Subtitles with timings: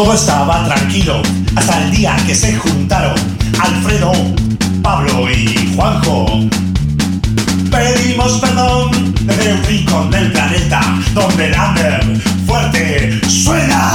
[0.00, 1.20] Todo estaba tranquilo
[1.54, 3.14] hasta el día que se juntaron
[3.60, 4.12] Alfredo,
[4.82, 6.48] Pablo y Juanjo.
[7.70, 10.80] Pedimos perdón desde un rincón del planeta
[11.12, 13.92] donde el under fuerte suena.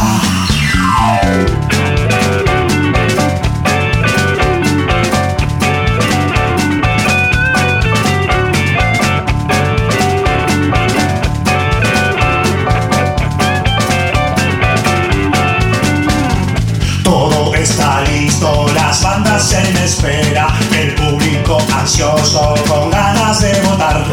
[19.86, 24.04] Espera, el público ansioso con ganas de votar.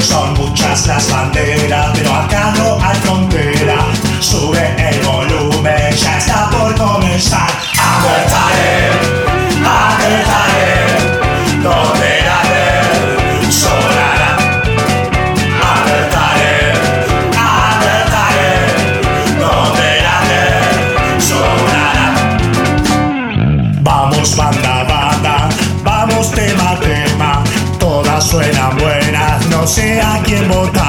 [0.00, 3.78] Son muchas las banderas, pero acá no hay frontera.
[4.20, 7.48] Sube el volumen, ya está por comenzar.
[7.78, 8.90] Apretaré,
[9.64, 10.81] apretaré,
[29.62, 30.81] no sé a quién votar.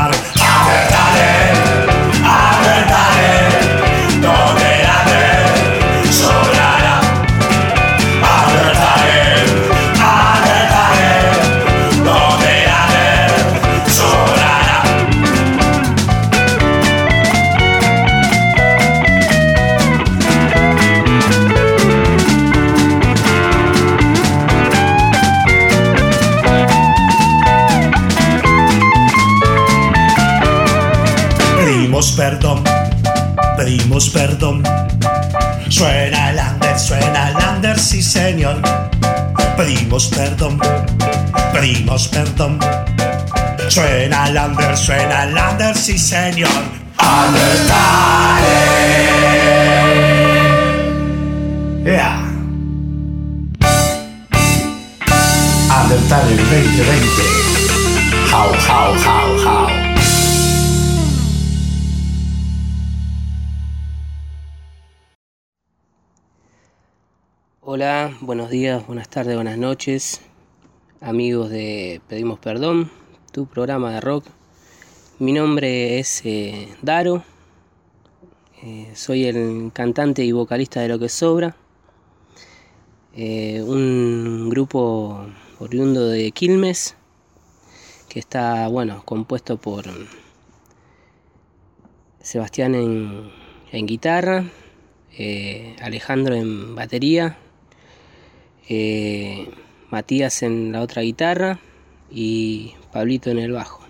[34.04, 34.64] Pedimos perdón.
[35.70, 38.62] Suena el under, suena el under, sí señor.
[39.58, 40.60] Pedimos perdón,
[41.54, 42.60] pedimos perdón.
[43.70, 46.50] Suena el under, suena el under, sí señor.
[47.00, 47.44] Undertale.
[51.86, 52.20] Yeah.
[55.70, 57.24] Undertale 2020.
[58.32, 59.83] How, how, how, how.
[67.76, 70.22] Hola, buenos días, buenas tardes, buenas noches,
[71.02, 72.92] amigos de Pedimos Perdón,
[73.32, 74.26] tu programa de rock.
[75.18, 77.24] Mi nombre es eh, Daro,
[78.62, 81.56] eh, soy el cantante y vocalista de Lo que Sobra,
[83.16, 85.26] eh, un grupo
[85.58, 86.96] oriundo de Quilmes
[88.08, 89.86] que está, bueno, compuesto por
[92.22, 94.46] Sebastián en, guitarra,
[95.82, 97.40] Alejandro en batería,
[98.70, 99.50] eh,
[99.90, 101.60] Matías en la otra guitarra
[102.10, 103.84] y Pablito en el bajo.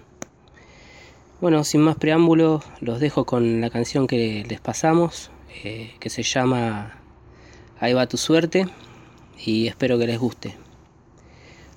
[1.42, 5.30] Bueno, sin más preámbulos, los dejo con la canción que les pasamos,
[5.64, 7.00] eh, que se llama
[7.80, 8.68] Ahí va tu suerte,
[9.46, 10.56] y espero que les guste.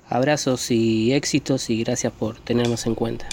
[0.07, 3.27] Abrazos y éxitos y gracias por tenernos en cuenta.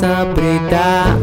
[0.00, 1.19] Muelas apretadas.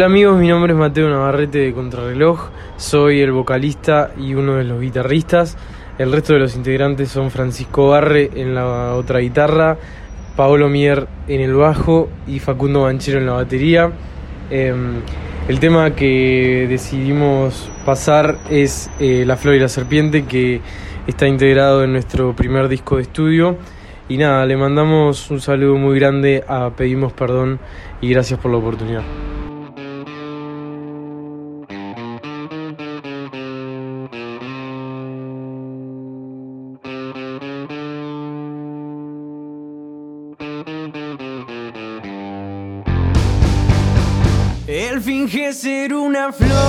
[0.00, 2.48] Hola amigos, mi nombre es Mateo Navarrete de Contrarreloj,
[2.78, 5.58] soy el vocalista y uno de los guitarristas.
[5.98, 9.76] El resto de los integrantes son Francisco Barre en la otra guitarra,
[10.36, 13.92] Paolo Mier en el bajo y Facundo Banchero en la batería.
[14.48, 15.02] Em,
[15.48, 20.62] el tema que decidimos pasar es eh, La Flor y la Serpiente, que
[21.06, 23.58] está integrado en nuestro primer disco de estudio.
[24.08, 27.60] Y nada, le mandamos un saludo muy grande a Pedimos Perdón
[28.00, 29.02] y gracias por la oportunidad.
[46.32, 46.59] feel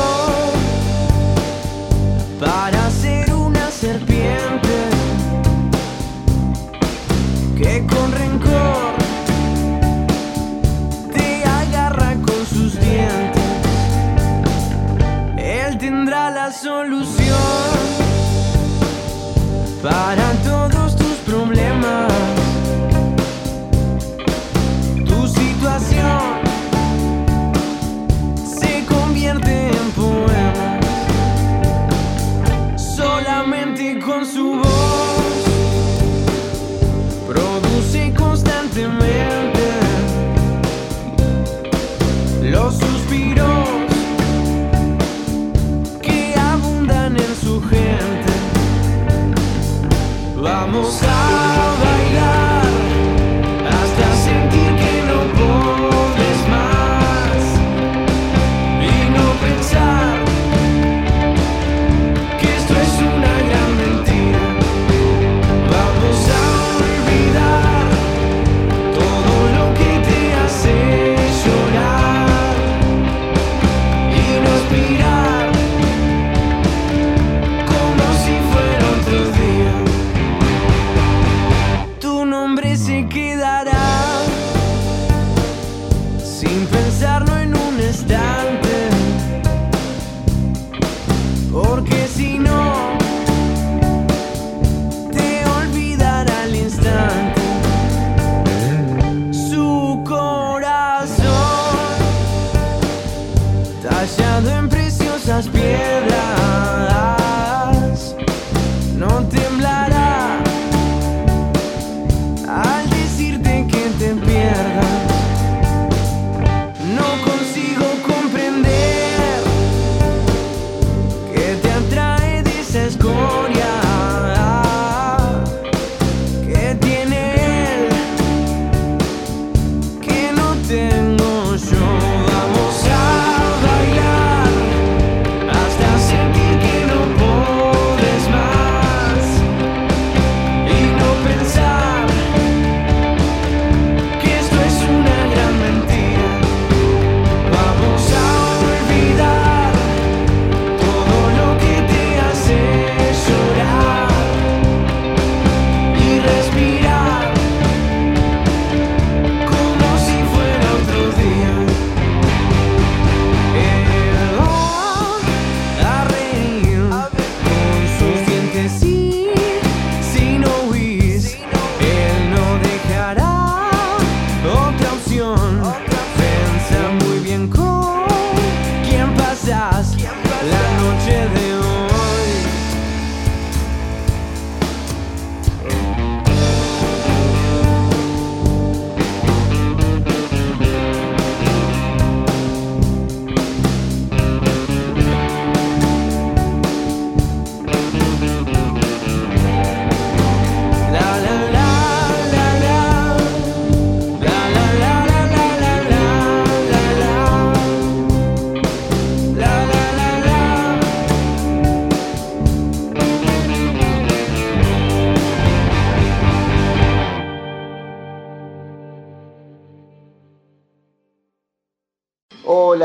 [33.71, 34.67] solamente con su voz.
[37.27, 39.40] Produce constantemente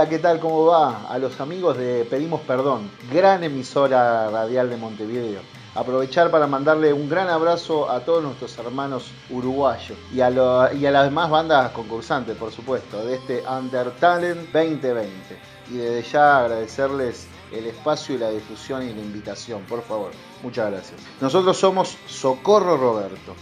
[0.08, 0.38] ¿qué tal?
[0.40, 1.06] ¿Cómo va?
[1.08, 5.40] A los amigos de Pedimos Perdón, gran emisora radial de Montevideo.
[5.74, 11.04] Aprovechar para mandarle un gran abrazo a todos nuestros hermanos uruguayos y a, lo- las
[11.04, 15.10] demás bandas concursantes, por supuesto, de este Under Talent 2020.
[15.70, 20.12] Y desde ya agradecerles el espacio y la difusión y la invitación, por favor.
[20.42, 21.00] Muchas gracias.
[21.20, 23.34] Nosotros somos Socorro Roberto.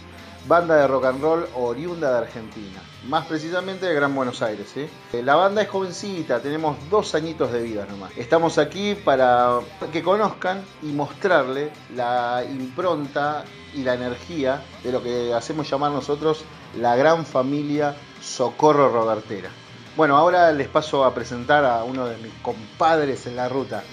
[0.47, 4.73] banda de rock and roll oriunda de Argentina, más precisamente de Gran Buenos Aires.
[4.75, 4.89] Eh,
[5.23, 8.11] La banda es jovencita, tenemos dos añitos de vida nomás.
[8.17, 9.59] Estamos aquí para
[9.91, 13.43] que conozcan y mostrarle la impronta
[13.73, 16.43] y la energía de lo que hacemos llamar nosotros
[16.77, 19.49] la gran familia Socorro Robertera.
[19.95, 23.83] Bueno, ahora les paso a presentar a uno de mis compadres en la ruta.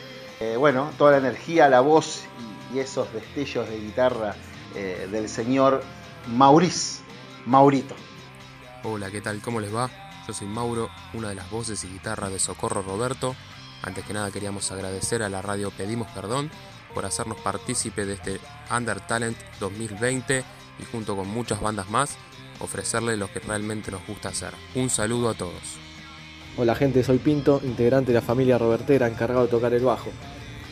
[0.40, 2.24] Eh, bueno, toda la energía, la voz
[2.74, 4.34] y, esos destellos de guitarra
[4.74, 5.82] eh, del señor
[6.26, 7.02] Maurice,
[7.44, 7.94] Maurito.
[8.84, 9.40] Hola, ¿qué tal?
[9.40, 9.88] ¿Cómo les va?
[10.26, 13.36] Yo soy Mauro, una de las voces y guitarra de Socorro Roberto.
[13.80, 16.50] Antes que nada queríamos agradecer a la radio Pedimos Perdón
[16.92, 18.40] por hacernos partícipe de este
[18.76, 20.42] Under Talent 2020
[20.80, 22.16] y junto con muchas bandas más
[22.58, 24.52] ofrecerle lo que realmente nos gusta hacer.
[24.74, 25.78] Un saludo a todos.
[26.56, 30.10] Hola gente, soy Pinto, integrante de la familia Robertera, encargado de tocar el bajo.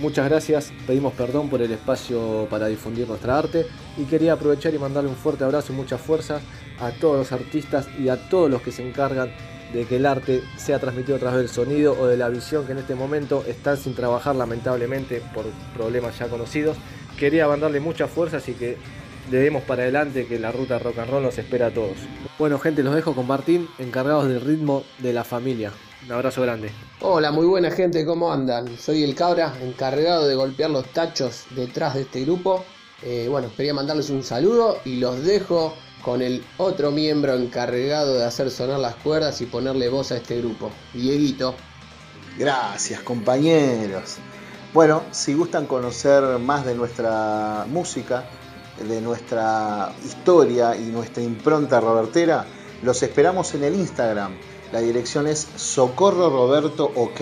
[0.00, 3.66] Muchas gracias, pedimos perdón por el espacio para difundir nuestra arte
[3.98, 6.40] y quería aprovechar y mandarle un fuerte abrazo y mucha fuerza
[6.80, 9.30] a todos los artistas y a todos los que se encargan
[9.74, 12.72] de que el arte sea transmitido a través del sonido o de la visión que
[12.72, 16.78] en este momento están sin trabajar lamentablemente por problemas ya conocidos.
[17.18, 18.78] Quería mandarle mucha fuerza, así que
[19.30, 21.98] le demos para adelante que la ruta rock and roll nos espera a todos.
[22.38, 25.72] Bueno gente, los dejo con Martín, encargados del ritmo de la familia.
[26.06, 26.70] Un abrazo grande.
[27.00, 28.78] Hola, muy buena gente, ¿cómo andan?
[28.78, 32.64] Soy el Cabra, encargado de golpear los tachos detrás de este grupo.
[33.02, 38.24] Eh, bueno, quería mandarles un saludo y los dejo con el otro miembro encargado de
[38.24, 41.54] hacer sonar las cuerdas y ponerle voz a este grupo, Dieguito.
[42.38, 44.16] Gracias compañeros.
[44.72, 48.24] Bueno, si gustan conocer más de nuestra música,
[48.88, 52.46] de nuestra historia y nuestra impronta robertera,
[52.82, 54.32] los esperamos en el Instagram.
[54.72, 57.20] La dirección es Socorro Roberto OK.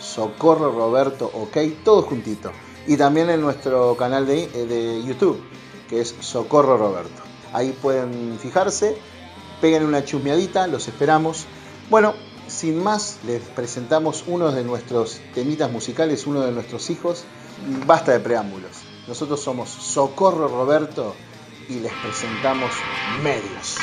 [0.00, 2.50] Socorro Roberto OK, todo juntito.
[2.86, 5.40] Y también en nuestro canal de, de YouTube,
[5.88, 7.22] que es Socorro Roberto.
[7.52, 8.96] Ahí pueden fijarse,
[9.60, 11.46] peguen una chusmeadita, los esperamos.
[11.88, 12.14] Bueno,
[12.48, 17.24] sin más, les presentamos uno de nuestros temitas musicales, uno de nuestros hijos.
[17.86, 18.72] Basta de preámbulos.
[19.06, 21.14] Nosotros somos Socorro Roberto
[21.68, 22.70] y les presentamos
[23.22, 23.78] Medios.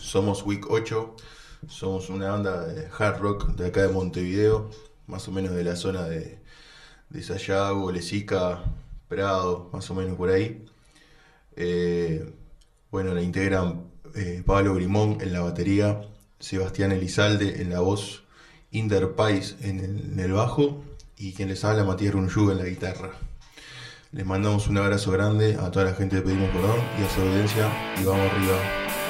[0.00, 1.16] Somos Week 8,
[1.68, 4.70] somos una banda de hard rock de acá de Montevideo,
[5.06, 6.38] más o menos de la zona de,
[7.10, 8.64] de Sayago, Lesica,
[9.06, 10.64] Prado, más o menos por ahí.
[11.56, 12.34] Eh,
[12.90, 13.82] bueno, la integran
[14.14, 16.00] eh, Pablo Grimón en la batería,
[16.38, 18.22] Sebastián Elizalde en la voz,
[18.70, 20.82] Inder Pais en el, en el bajo
[21.18, 23.10] y quien les habla Matías Runyuga en la guitarra.
[24.10, 27.20] Les mandamos un abrazo grande a toda la gente de Pedimos Perdón y a su
[27.20, 29.03] audiencia y vamos arriba.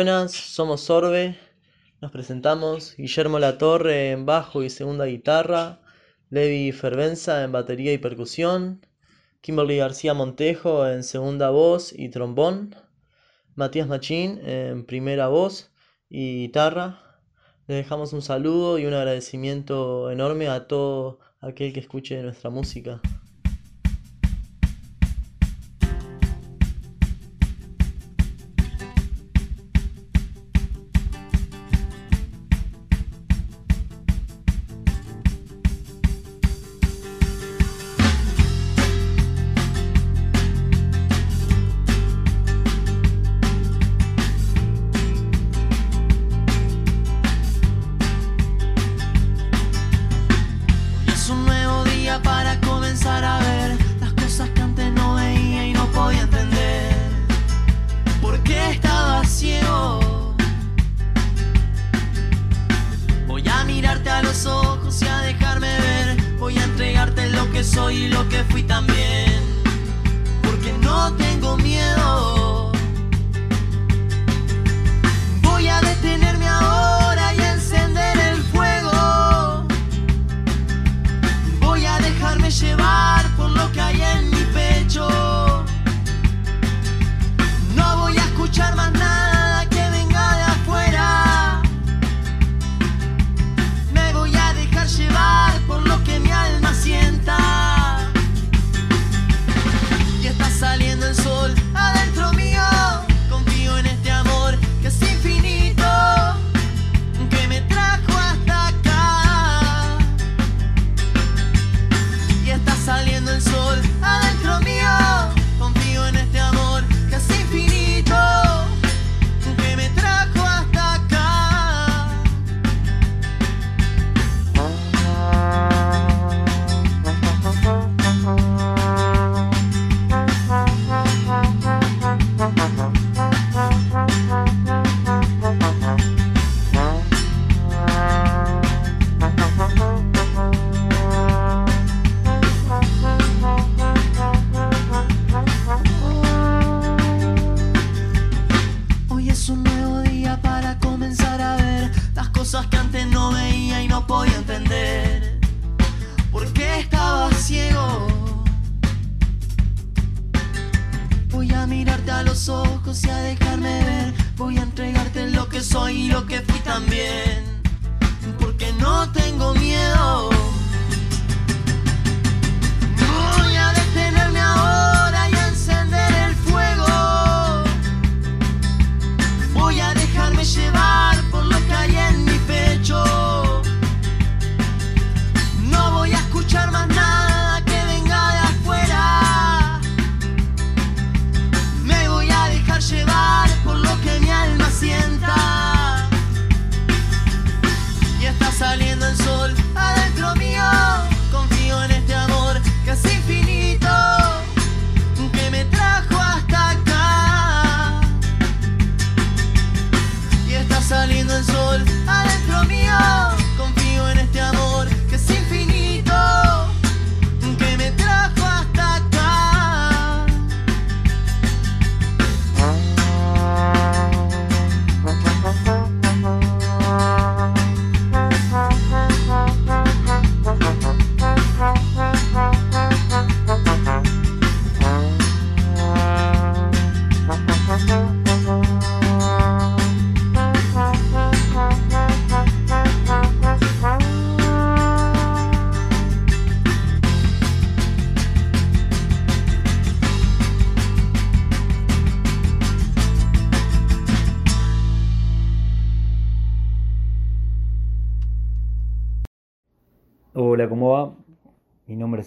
[0.00, 1.36] Buenas, somos Sorbe.
[2.00, 5.82] Nos presentamos Guillermo Latorre en bajo y segunda guitarra,
[6.30, 8.80] Levi Fervenza en batería y percusión,
[9.42, 12.74] Kimberly García Montejo en segunda voz y trombón,
[13.54, 15.70] Matías Machín en primera voz
[16.08, 17.20] y guitarra,
[17.66, 23.02] Le dejamos un saludo y un agradecimiento enorme a todo aquel que escuche nuestra música.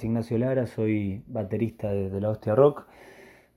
[0.02, 2.88] Ignacio Lara, soy baterista de, la Hostia Rock.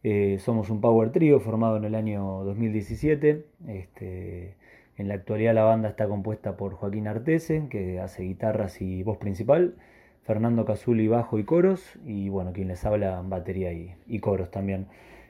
[0.03, 3.46] Eh, somos un power trio formado en el año 2017.
[3.68, 4.57] Este,
[4.99, 9.18] en la actualidad la banda está compuesta por Joaquín Artese, que hace guitarras y voz
[9.18, 9.77] principal,
[10.25, 14.88] Fernando Cazuli bajo y coros, y bueno, quien les habla batería y, coros también.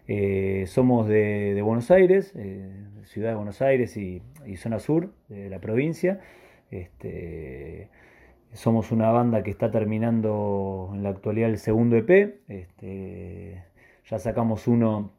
[0.08, 2.68] Eh, somos de, Buenos Aires, eh,
[3.04, 6.20] ciudad de Buenos Aires y, y zona sur de la provincia.
[6.70, 7.88] Este,
[8.52, 12.40] somos una banda que está terminando en la actualidad el segundo EP.
[12.48, 13.62] Este,
[14.08, 15.12] ya sacamos uno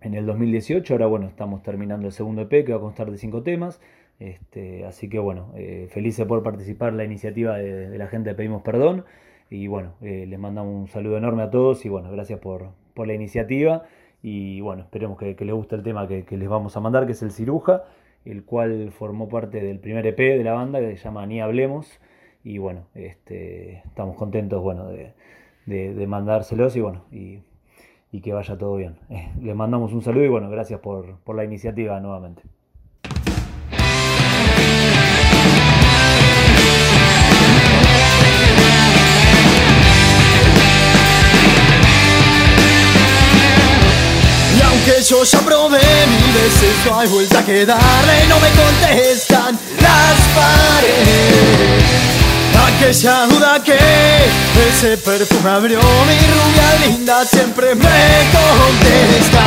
[0.00, 3.18] en el 2018, ahora bueno, estamos terminando el segundo EP que va a constar de
[3.18, 3.80] cinco temas.
[4.18, 8.34] Este, así que bueno, eh, felices por participar en la iniciativa de, la gente de
[8.34, 9.04] Pedimos Perdón.
[9.50, 13.06] Y bueno, eh, les mandamos un saludo enorme a todos y bueno, gracias por, por
[13.06, 13.84] la iniciativa.
[14.22, 17.06] Y bueno, esperemos que, que les guste el tema que, que les vamos a mandar,
[17.06, 17.84] que es el ciruja.
[18.24, 22.00] el cual formó parte del primer EP de la banda que se llama Ni Hablemos.
[22.44, 25.14] Y bueno, este, estamos contentos bueno, de,
[25.66, 27.40] de- mandárselos y bueno, y,
[28.20, 28.96] que vaya todo bien.
[29.40, 32.42] Les mandamos un saludo y bueno, gracias por, por la iniciativa nuevamente.
[44.68, 50.18] Aunque yo ya probé mil veces, no hay vuelta que darle, no me contestan las
[50.34, 52.21] paredes.
[52.82, 53.78] Aquella duda que
[54.68, 57.84] ese perfume abrió, mi rubia linda siempre me
[58.32, 59.44] contesta.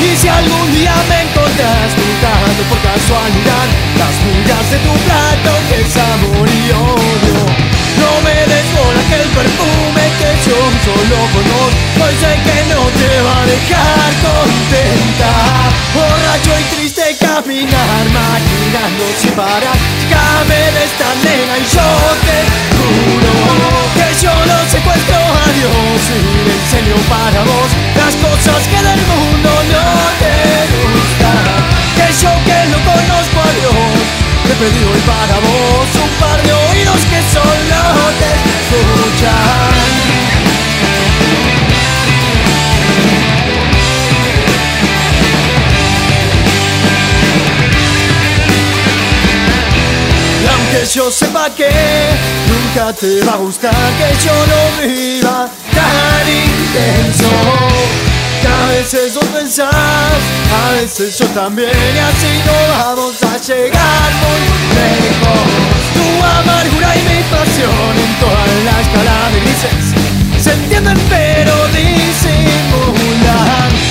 [0.00, 3.66] Y si algún día me encontrás gritando por casualidad
[3.98, 7.61] las migas de tu plato que es amor y odio.
[8.02, 12.82] No me des bola que el perfume que yo solo conozco Hoy sé que no
[12.98, 15.30] te va a dejar contenta.
[15.94, 19.78] Borracho y triste caminar Maquinando sin parar.
[20.10, 21.88] Cabe de esta nena y yo
[22.26, 22.38] te
[22.74, 23.34] juro
[23.94, 25.18] Que yo no secuestro.
[25.22, 27.70] A Dios Y le enseño para vos.
[27.94, 29.86] Las cosas que del mundo no
[30.18, 30.34] te
[30.74, 31.54] gustan.
[31.94, 36.52] Que yo que no conozco a Dios te pedí hoy para vos un par de
[36.52, 37.82] oídos que solo
[38.20, 39.72] te escuchan.
[50.42, 51.70] Y aunque yo sepa que
[52.48, 58.11] nunca te va a gustar que yo no viva tan intenso
[58.46, 64.42] a veces vos pensás, a veces yo también y así no vamos a llegar muy
[64.78, 65.46] lejos.
[65.94, 72.22] Tu amargura y mi pasión en toda la escala de grises se entienden pero disimulan.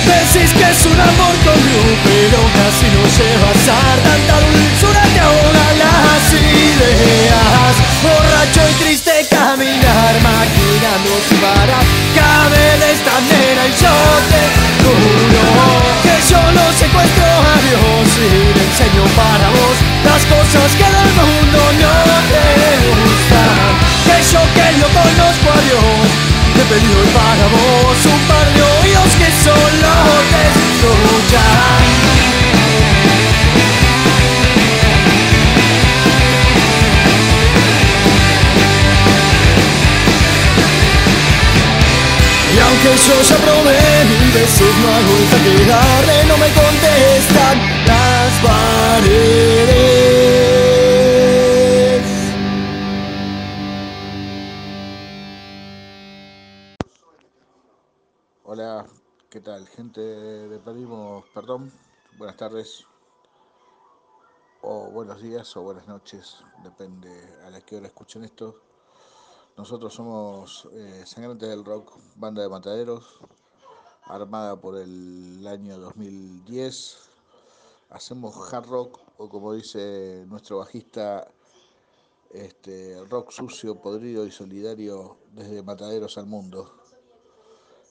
[0.04, 5.66] Decís que es un amor luz, pero casi no lleva a tanta dulzura te ahoga
[5.80, 7.72] las ideas.
[8.02, 11.84] Borracho y triste caminar, maquinando sin parar.
[12.14, 14.11] Cabe de esta nena y yo
[19.16, 21.94] para vos las cosas que del mundo no
[22.30, 22.46] te
[22.86, 23.72] gustan.
[24.06, 26.08] Que yo que no conozco a Dios,
[26.56, 29.92] te pedí hoy para vos un par de oídos que solo
[30.32, 31.82] te escuchan.
[42.54, 44.92] Y aunque yo ya probé mil veces no
[45.42, 47.81] que darle No me contestan
[58.44, 58.86] Hola,
[59.30, 59.66] ¿qué tal?
[59.68, 61.72] Gente de Pedimos Perdón,
[62.18, 62.86] buenas tardes,
[64.60, 67.10] o buenos días o buenas noches, depende
[67.44, 68.60] a la que hora escuchen esto.
[69.56, 73.20] Nosotros somos eh, Sangrantes del Rock, banda de mataderos,
[74.04, 77.11] armada por el año 2010.
[77.92, 81.30] Hacemos hard rock, o como dice nuestro bajista,
[82.30, 86.72] este, rock sucio, podrido y solidario desde Mataderos al mundo.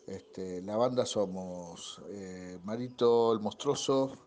[0.08, 4.18] Este, la banda somos eh, Marito el Monstruoso,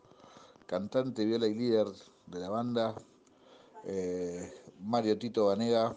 [0.65, 1.89] cantante, viola y líder
[2.29, 2.95] de la banda,
[3.83, 5.97] eh, Mario Tito Vanega,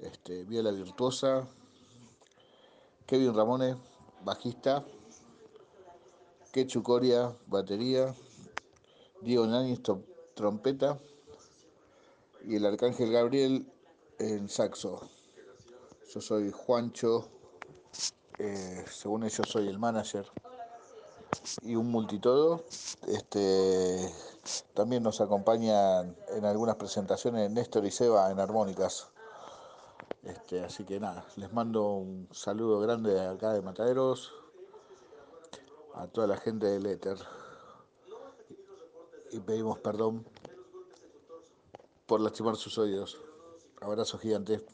[0.00, 1.46] este, viola virtuosa,
[3.06, 3.76] Kevin Ramone,
[4.24, 4.84] bajista,
[6.50, 8.12] Quechu Coria, batería,
[9.20, 9.46] Diego
[9.82, 10.02] to-
[10.34, 10.98] trompeta
[12.44, 13.66] y el Arcángel Gabriel
[14.18, 15.00] en saxo.
[16.12, 17.28] Yo soy Juancho,
[18.38, 20.26] eh, según ellos soy el manager
[21.62, 22.64] y un multitodo.
[23.06, 24.10] Este,
[24.74, 29.08] también nos acompañan en algunas presentaciones Néstor y Seba en armónicas.
[30.22, 34.32] Este, así que nada, les mando un saludo grande de acá de Mataderos
[35.94, 37.18] a toda la gente del éter
[39.32, 40.24] y pedimos perdón
[42.06, 43.18] por lastimar sus oídos.
[43.80, 44.64] Abrazo gigante.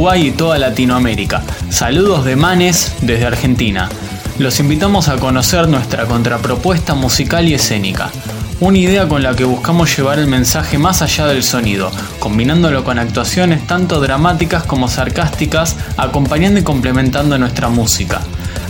[0.00, 1.42] Uruguay y toda Latinoamérica.
[1.68, 3.90] Saludos de Manes desde Argentina.
[4.38, 8.10] Los invitamos a conocer nuestra contrapropuesta musical y escénica.
[8.60, 12.98] Una idea con la que buscamos llevar el mensaje más allá del sonido, combinándolo con
[12.98, 18.22] actuaciones tanto dramáticas como sarcásticas, acompañando y complementando nuestra música.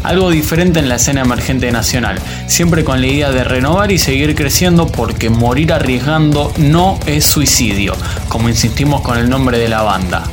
[0.02, 2.18] Algo diferente en la escena emergente nacional,
[2.48, 7.94] siempre con la idea de renovar y seguir creciendo porque morir arriesgando no es suicidio,
[8.28, 10.24] como insistimos con el nombre de la banda.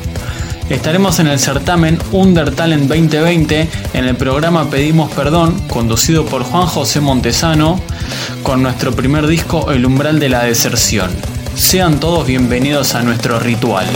[0.70, 6.66] Estaremos en el certamen Under Talent 2020 en el programa Pedimos Perdón, conducido por Juan
[6.66, 7.80] José Montesano,
[8.42, 11.10] con nuestro primer disco El umbral de la deserción.
[11.54, 13.86] Sean todos bienvenidos a nuestro ritual.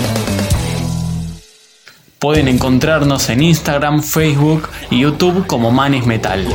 [2.18, 6.46] Pueden encontrarnos en Instagram, Facebook y YouTube como Manes Metal.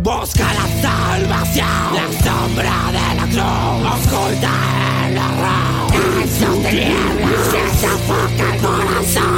[0.00, 4.77] Busca la salvación, la sombra de la cruz,
[5.98, 9.37] roca, en sus tinieblas, se sofoca el corazón.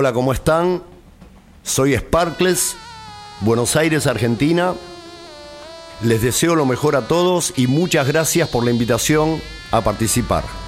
[0.00, 0.82] Hola, ¿cómo están?
[1.62, 2.74] Soy Sparkles,
[3.42, 4.72] Buenos Aires, Argentina.
[6.02, 10.59] Les deseo lo mejor a todos y muchas gracias por la invitación a participar.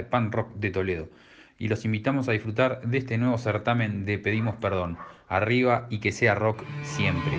[0.00, 1.08] de Pan Rock de Toledo.
[1.58, 4.96] Y los invitamos a disfrutar de este nuevo certamen de Pedimos Perdón.
[5.28, 7.38] Arriba y que sea rock siempre.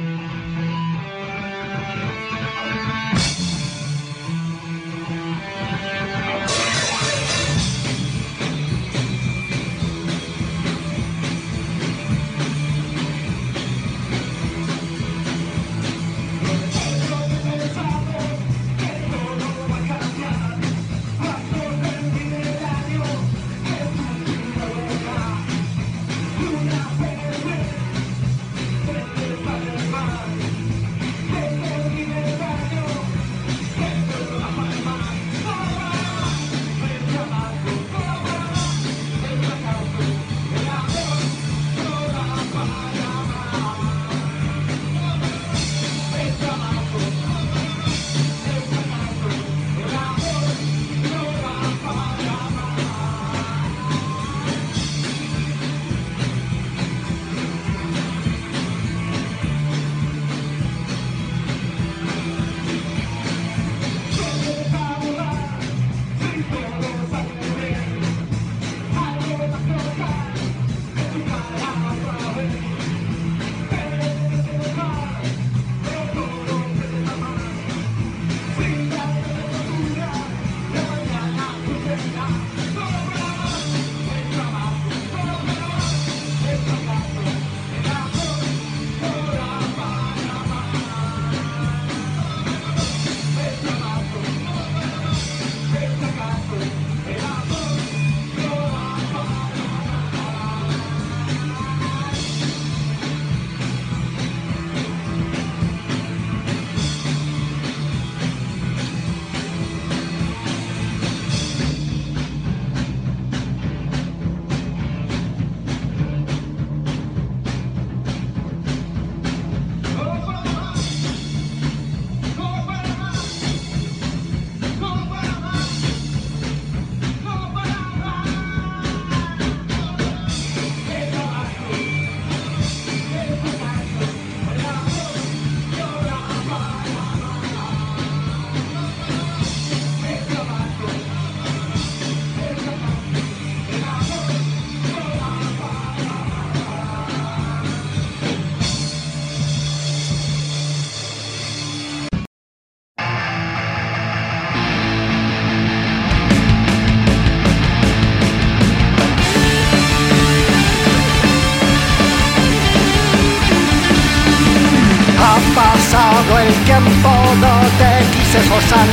[166.47, 168.87] El tiempo no te quise esforzar.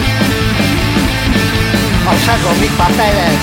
[2.13, 3.41] Observo mis papeles,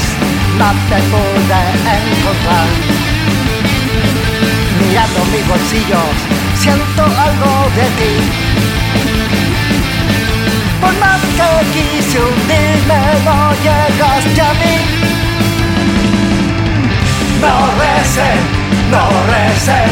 [0.60, 1.62] no te pude
[1.98, 2.68] encontrar.
[4.80, 6.16] Mirando mis bolsillos,
[6.56, 8.14] siento algo de ti.
[10.82, 14.76] Por más que quise hundirme, no llegaste a mí.
[17.42, 18.40] No recen,
[18.92, 19.04] no
[19.34, 19.90] recen,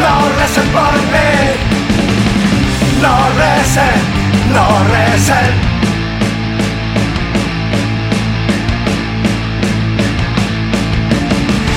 [0.00, 1.71] no recen por mí.
[3.02, 3.98] No recen,
[4.54, 5.50] no recen.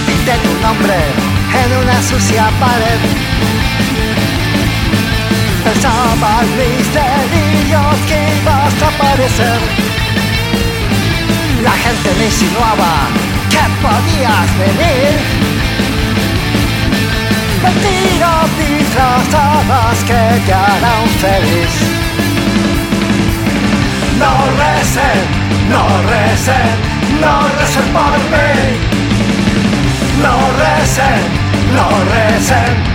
[0.05, 0.93] Pinté tu nombre
[1.61, 2.99] en una sucia pared.
[5.63, 9.59] Pensaba en mis delirios que ibas a aparecer.
[11.63, 13.07] La gente me insinuaba
[13.49, 15.44] que podías venir.
[17.65, 21.73] Mentiras disfrazadas que te harán feliz.
[24.19, 25.19] No recen,
[25.73, 26.69] no recen,
[27.21, 28.51] no recen por mí.
[30.21, 31.21] No recen,
[31.75, 32.94] no recen.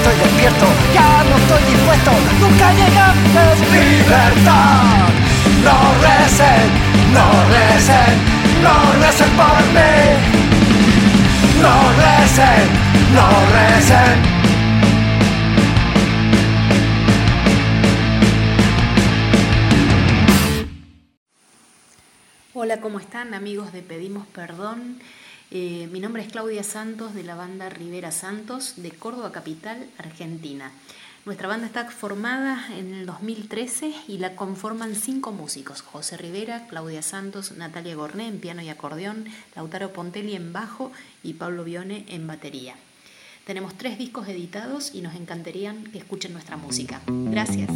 [0.00, 5.08] Estoy despierto, ya no estoy dispuesto, nunca llegaste libertad.
[5.62, 6.68] No recen,
[7.12, 8.14] no recen,
[8.62, 9.96] no recen por mí.
[11.60, 12.66] No recen,
[13.14, 14.16] no recen.
[22.54, 25.00] Hola, ¿cómo están amigos de Pedimos Perdón?
[25.52, 30.70] Eh, mi nombre es Claudia Santos de la banda Rivera Santos de Córdoba Capital, Argentina.
[31.26, 37.02] Nuestra banda está formada en el 2013 y la conforman cinco músicos, José Rivera, Claudia
[37.02, 39.24] Santos, Natalia Gorné en piano y acordeón,
[39.56, 40.92] Lautaro Pontelli en bajo
[41.24, 42.76] y Pablo Bione en batería.
[43.44, 47.00] Tenemos tres discos editados y nos encantaría que escuchen nuestra música.
[47.06, 47.70] Gracias.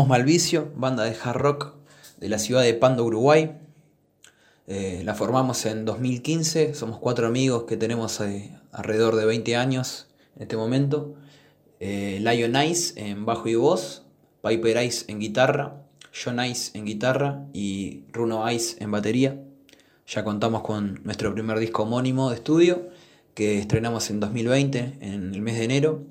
[0.00, 1.74] Somos Malvicio, banda de hard rock
[2.20, 3.58] de la ciudad de Pando, Uruguay.
[4.66, 10.06] Eh, la formamos en 2015, somos cuatro amigos que tenemos eh, alrededor de 20 años
[10.36, 11.16] en este momento.
[11.80, 14.06] Eh, Lion Ice en bajo y voz,
[14.42, 15.82] Piper Ice en guitarra,
[16.14, 19.38] John Ice en guitarra y Runo Ice en batería.
[20.06, 22.88] Ya contamos con nuestro primer disco homónimo de estudio
[23.34, 26.06] que estrenamos en 2020, en el mes de enero,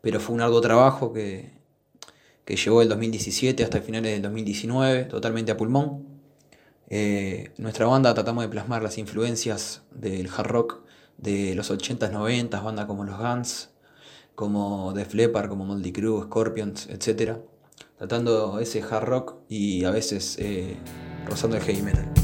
[0.00, 1.60] pero fue un arduo trabajo que,
[2.44, 6.06] que llevó el 2017 hasta finales del 2019, totalmente a pulmón.
[6.88, 10.82] Eh, nuestra banda tratamos de plasmar las influencias del hard rock
[11.18, 13.70] de los 80s, 90s, bandas como los Guns,
[14.34, 17.38] como Def Leppard, como Moldy Crew, Scorpions, etc.
[17.96, 20.76] Tratando ese hard rock y a veces eh,
[21.26, 22.21] rozando el heavy metal.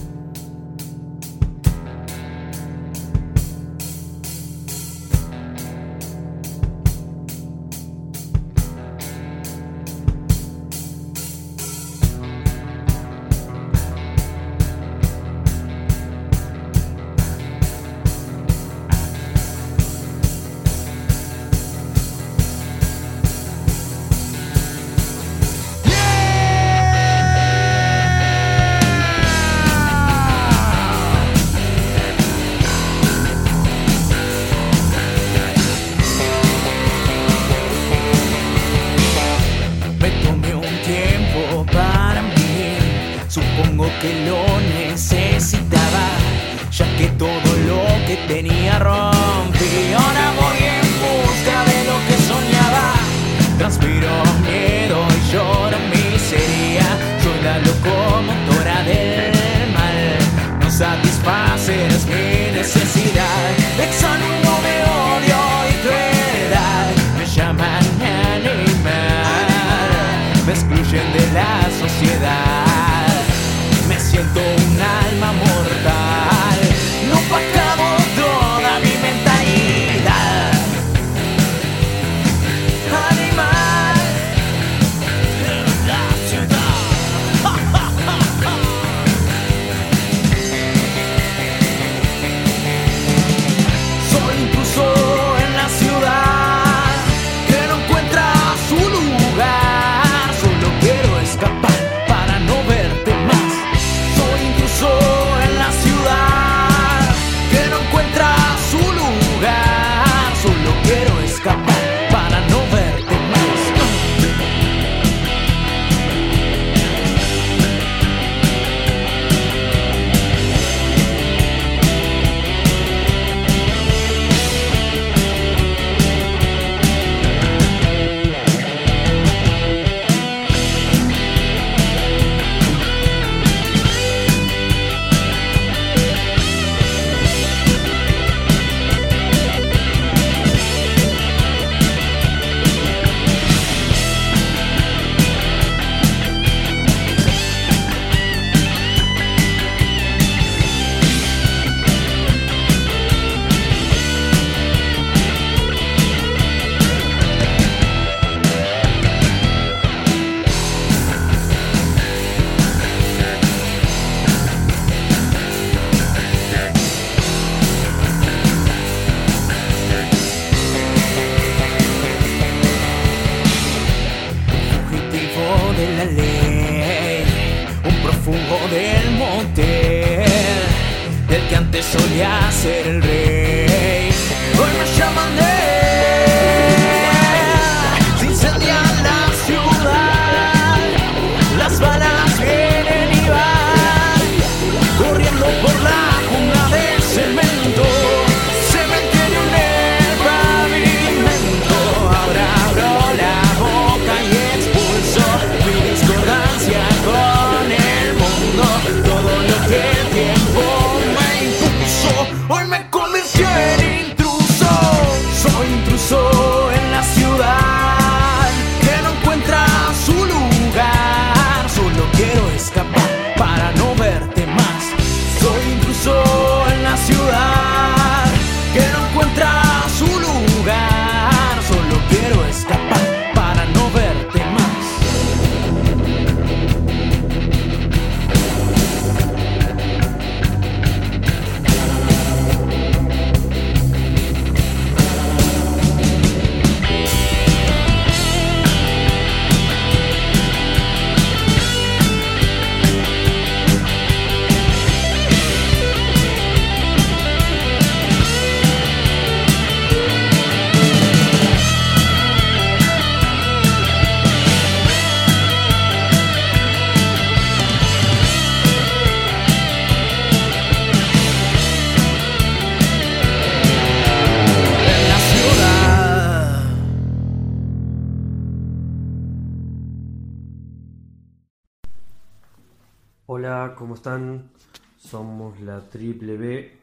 [284.98, 286.78] Somos la Triple B.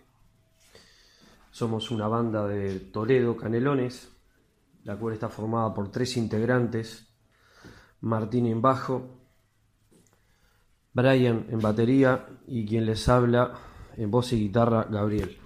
[1.51, 4.09] Somos una banda de Toledo, Canelones,
[4.83, 7.07] la cual está formada por tres integrantes.
[8.01, 9.19] Martín en bajo,
[10.93, 13.53] Brian en batería y quien les habla
[13.97, 15.37] en voz y guitarra, Gabriel.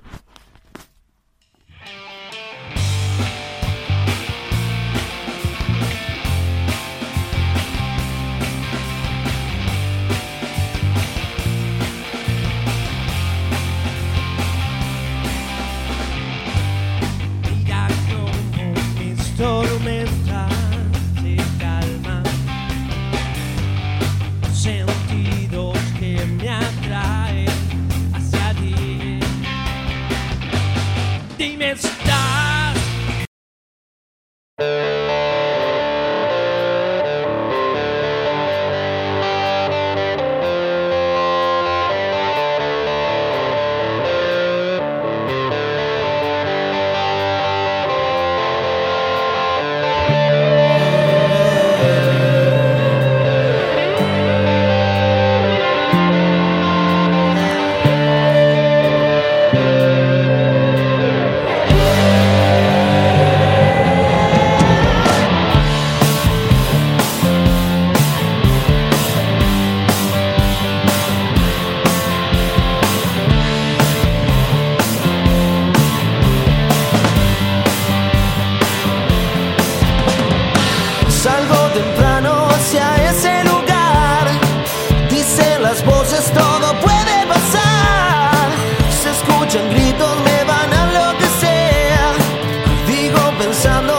[93.39, 93.98] Pensando,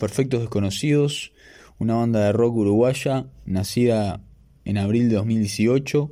[0.00, 1.32] Perfectos Desconocidos,
[1.78, 4.20] una banda de rock uruguaya nacida
[4.64, 6.10] en abril de 2018.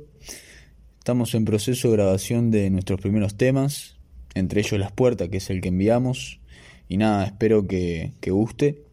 [0.99, 3.97] Estamos en proceso de grabación de nuestros primeros temas,
[4.35, 6.39] entre ellos Las Puertas, que es el que enviamos.
[6.87, 8.83] Y nada, espero que, que guste.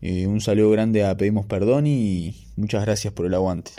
[0.00, 3.72] Eh, un saludo grande a Pedimos Perdón y muchas gracias por el aguante.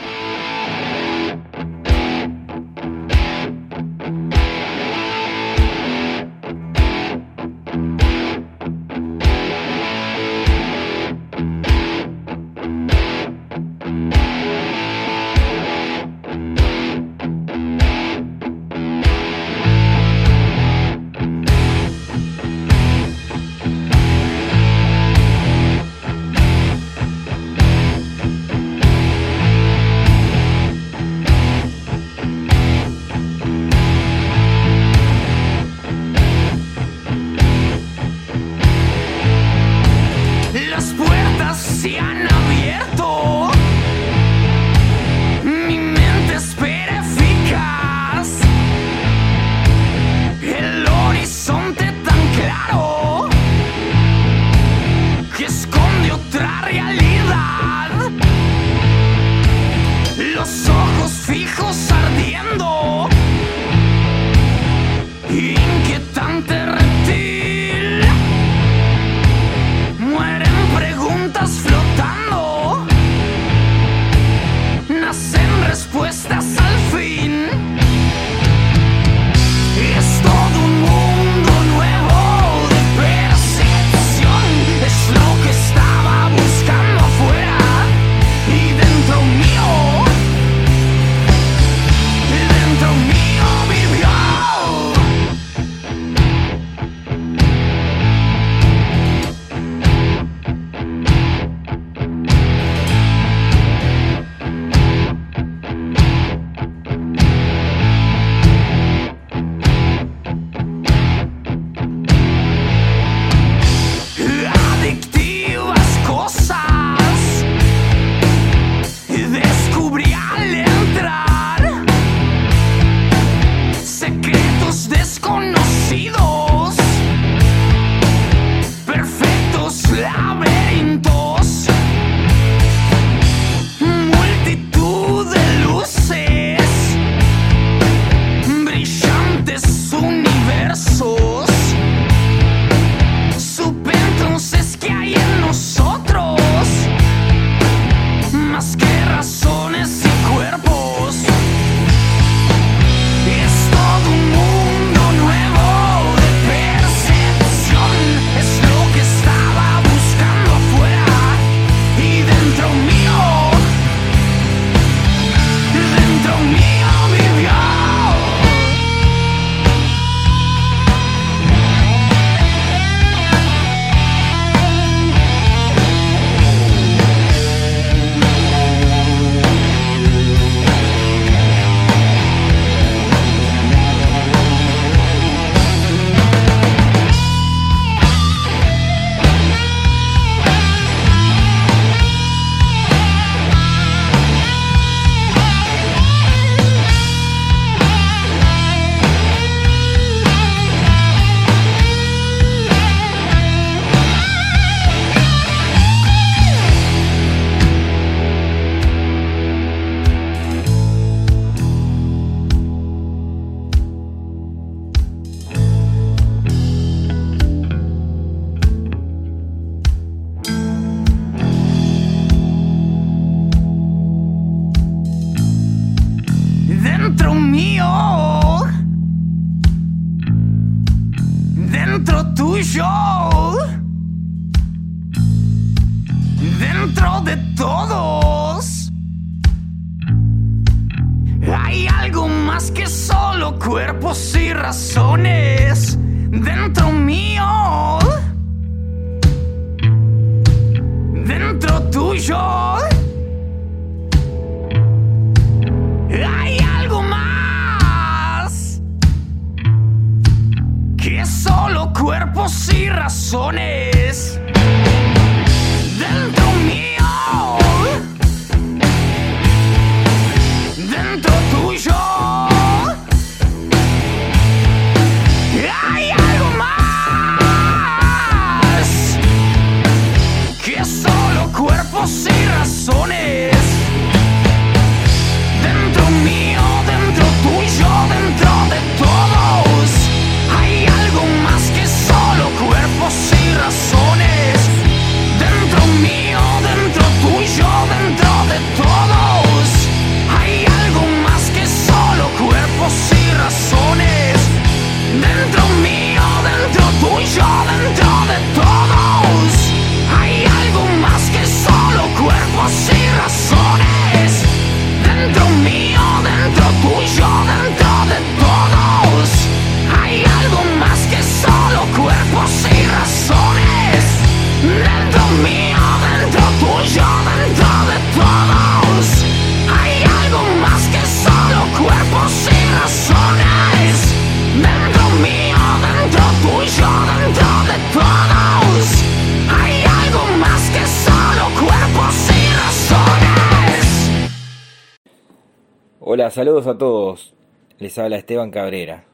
[346.16, 347.34] Hola, saludos a todos.
[347.78, 349.04] Les habla Esteban Cabrera.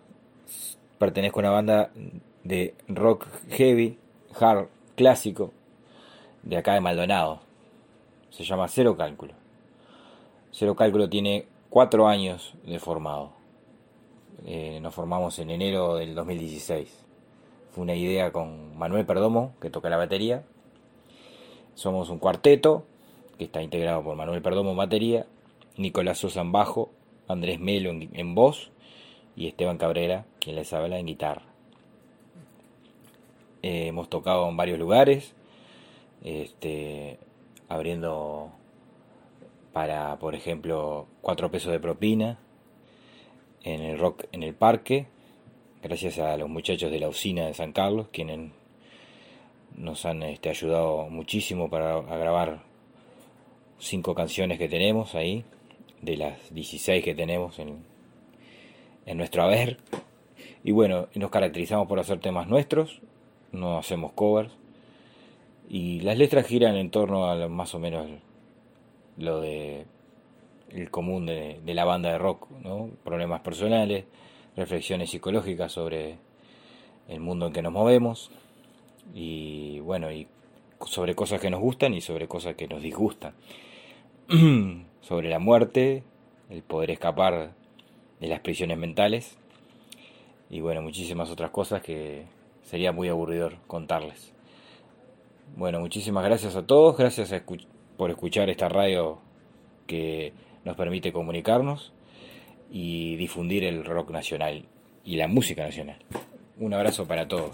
[1.01, 1.91] Pertenezco a una banda
[2.45, 3.99] de rock heavy,
[4.39, 5.51] hard, clásico,
[6.45, 7.41] de acá de Maldonado.
[8.31, 9.35] Se llama Cero Cálculo.
[10.53, 13.33] Cero Cálculo tiene cuatro años de formado.
[14.47, 17.05] Eh, nos formamos en enero del 2016.
[17.73, 20.45] Fue una idea con Manuel Perdomo, que toca la batería.
[21.75, 22.85] Somos un cuarteto
[23.39, 25.27] que está integrado por Manuel Perdomo en batería,
[25.77, 26.91] Nicolás Sosa en bajo,
[27.29, 28.71] Andrés Melo en, voz
[29.37, 31.43] y Esteban Cabrera, quien les habla en guitarra.
[33.63, 35.35] Eh, hemos tocado en varios lugares,
[36.25, 37.19] este,
[37.69, 38.51] abriendo
[39.73, 42.39] para, por ejemplo, cuatro pesos de propina
[43.65, 45.07] en el rock en el parque,
[45.83, 48.51] gracias a los muchachos de la usina de San Carlos, quienes
[49.77, 52.63] nos han este, ayudado muchísimo para grabar
[53.79, 55.45] cinco canciones que tenemos ahí,
[56.03, 57.79] de las 16 que tenemos en,
[59.07, 59.79] en nuestro haber.
[60.65, 63.01] Y bueno, nos caracterizamos por hacer temas nuestros,
[63.53, 64.53] no hacemos covers.
[65.69, 68.07] Y las letras giran en torno a lo- más o menos
[69.17, 69.87] lo de
[70.71, 72.91] el común de, de la banda de rock, ¿no?
[73.05, 74.05] Problemas personales,
[74.57, 76.17] reflexiones psicológicas sobre
[77.09, 78.31] el mundo en que nos movemos
[79.15, 80.29] y bueno, y
[80.87, 83.35] sobre cosas que nos gustan y sobre cosas que nos disgustan.
[85.03, 86.03] sobre la muerte,
[86.49, 87.53] el poder escapar
[88.21, 89.37] de las prisiones mentales
[90.49, 92.25] y bueno, muchísimas otras cosas que
[92.63, 94.33] sería muy aburridor contarles.
[95.57, 97.43] Bueno, muchísimas gracias a todos, gracias a
[97.97, 99.19] por escuchar esta radio
[99.87, 100.33] que
[100.65, 101.93] nos permite comunicarnos
[102.71, 104.67] y difundir el rock nacional
[105.05, 105.99] y la música nacional.
[106.59, 107.53] Un abrazo para todos.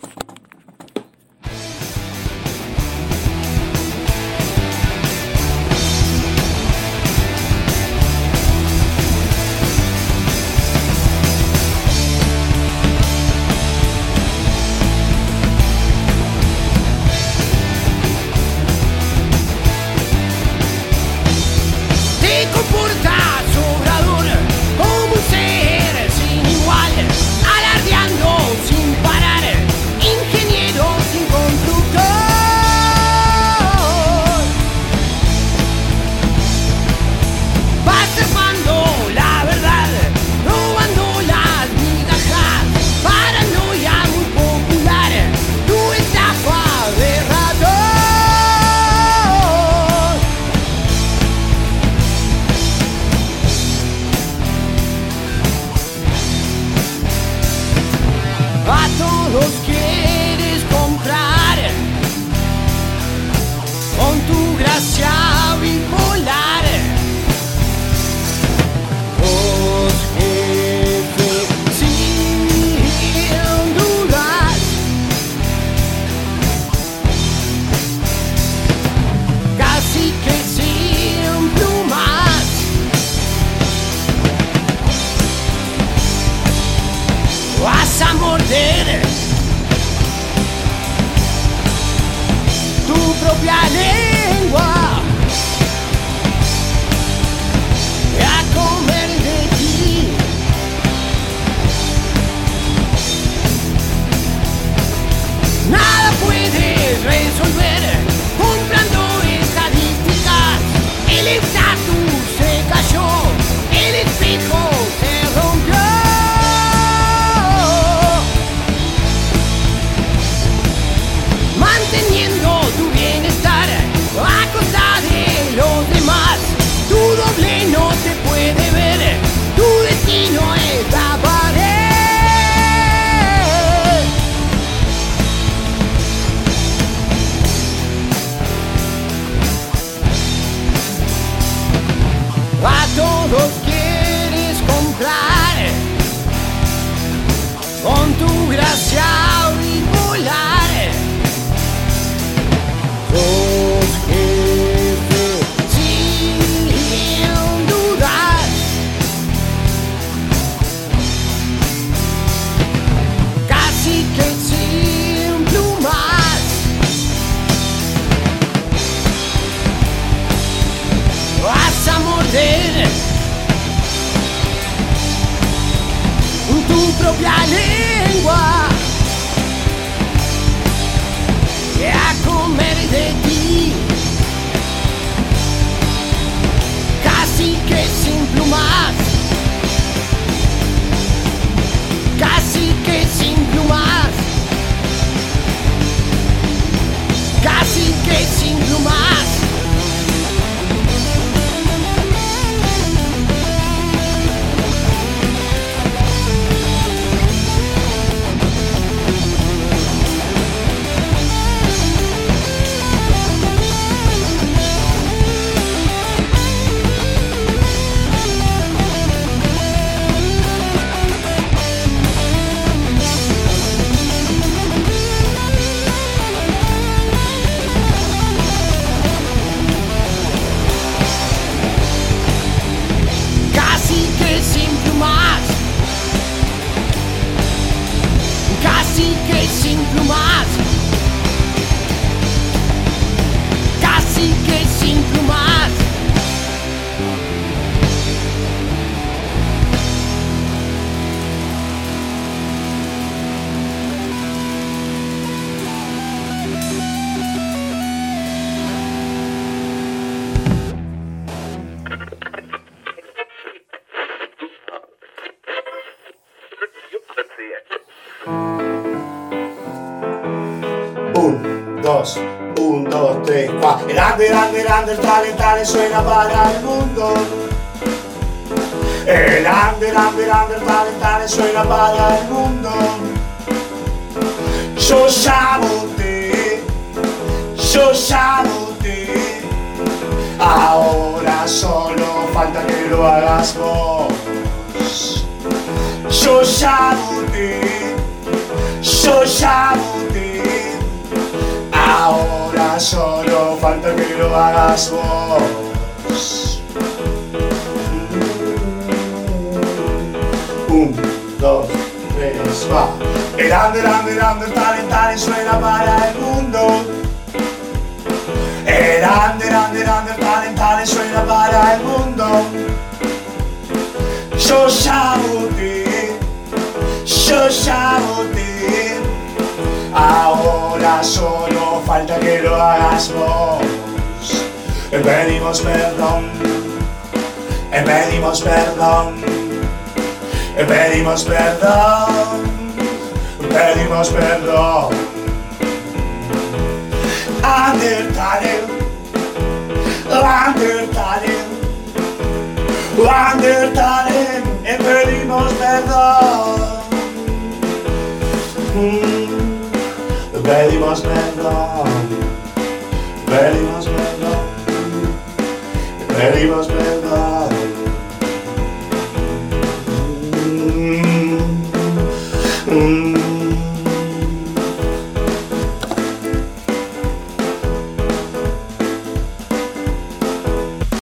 [281.28, 282.17] Talentale suena para